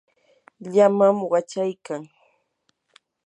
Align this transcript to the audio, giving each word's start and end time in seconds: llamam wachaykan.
llamam 0.73 1.17
wachaykan. 1.31 2.03